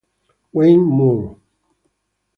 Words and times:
Wayne 0.55 0.89
Moore 0.97 1.29